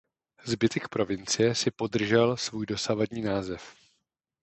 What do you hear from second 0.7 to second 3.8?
provincie si podržel svůj dosavadní název.